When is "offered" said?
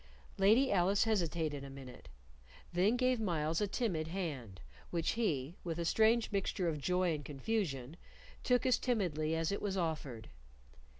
9.77-10.31